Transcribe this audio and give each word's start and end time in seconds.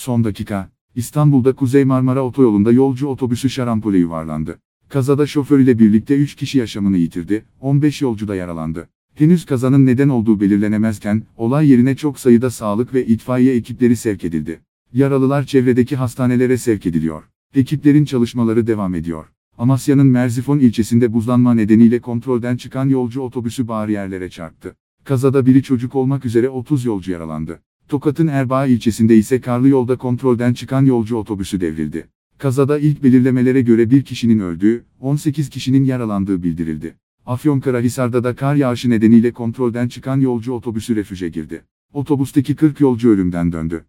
Son 0.00 0.24
dakika, 0.24 0.70
İstanbul'da 0.94 1.52
Kuzey 1.52 1.84
Marmara 1.84 2.22
Otoyolu'nda 2.22 2.72
yolcu 2.72 3.06
otobüsü 3.06 3.50
şarampole 3.50 3.98
yuvarlandı. 3.98 4.58
Kazada 4.88 5.26
şoför 5.26 5.58
ile 5.58 5.78
birlikte 5.78 6.16
3 6.16 6.34
kişi 6.34 6.58
yaşamını 6.58 6.96
yitirdi, 6.96 7.44
15 7.60 8.02
yolcu 8.02 8.28
da 8.28 8.34
yaralandı. 8.34 8.88
Henüz 9.14 9.46
kazanın 9.46 9.86
neden 9.86 10.08
olduğu 10.08 10.40
belirlenemezken, 10.40 11.22
olay 11.36 11.70
yerine 11.70 11.96
çok 11.96 12.18
sayıda 12.18 12.50
sağlık 12.50 12.94
ve 12.94 13.06
itfaiye 13.06 13.54
ekipleri 13.54 13.96
sevk 13.96 14.24
edildi. 14.24 14.60
Yaralılar 14.92 15.44
çevredeki 15.44 15.96
hastanelere 15.96 16.58
sevk 16.58 16.86
ediliyor. 16.86 17.22
Ekiplerin 17.54 18.04
çalışmaları 18.04 18.66
devam 18.66 18.94
ediyor. 18.94 19.26
Amasya'nın 19.58 20.06
Merzifon 20.06 20.58
ilçesinde 20.58 21.12
buzlanma 21.12 21.54
nedeniyle 21.54 22.00
kontrolden 22.00 22.56
çıkan 22.56 22.88
yolcu 22.88 23.20
otobüsü 23.20 23.68
bariyerlere 23.68 24.30
çarptı. 24.30 24.76
Kazada 25.04 25.46
biri 25.46 25.62
çocuk 25.62 25.94
olmak 25.94 26.24
üzere 26.24 26.48
30 26.48 26.84
yolcu 26.84 27.12
yaralandı. 27.12 27.60
Tokat'ın 27.90 28.26
Erbaa 28.26 28.66
ilçesinde 28.66 29.16
ise 29.16 29.40
karlı 29.40 29.68
yolda 29.68 29.96
kontrolden 29.96 30.54
çıkan 30.54 30.84
yolcu 30.84 31.16
otobüsü 31.16 31.60
devrildi. 31.60 32.08
Kazada 32.38 32.78
ilk 32.78 33.02
belirlemelere 33.02 33.60
göre 33.62 33.90
bir 33.90 34.02
kişinin 34.02 34.38
öldüğü, 34.38 34.84
18 35.00 35.50
kişinin 35.50 35.84
yaralandığı 35.84 36.42
bildirildi. 36.42 36.94
Afyonkarahisar'da 37.26 38.24
da 38.24 38.36
kar 38.36 38.54
yağışı 38.54 38.90
nedeniyle 38.90 39.32
kontrolden 39.32 39.88
çıkan 39.88 40.20
yolcu 40.20 40.52
otobüsü 40.52 40.96
refüje 40.96 41.28
girdi. 41.28 41.62
Otobüsteki 41.92 42.56
40 42.56 42.80
yolcu 42.80 43.10
ölümden 43.10 43.52
döndü. 43.52 43.84